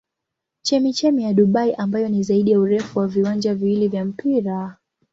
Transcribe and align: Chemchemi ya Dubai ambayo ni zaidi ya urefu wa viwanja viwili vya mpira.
Chemchemi 0.61 1.23
ya 1.23 1.33
Dubai 1.33 1.73
ambayo 1.73 2.09
ni 2.09 2.23
zaidi 2.23 2.51
ya 2.51 2.59
urefu 2.59 2.99
wa 2.99 3.07
viwanja 3.07 3.55
viwili 3.55 3.87
vya 3.87 4.05
mpira. 4.05 4.77